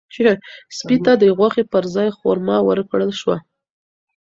سپي 0.77 0.97
ته 1.05 1.13
د 1.21 1.23
غوښې 1.37 1.63
پر 1.71 1.83
ځای 1.95 2.09
خورما 2.17 2.57
ورکړل 2.63 3.11
شوه. 3.19 3.37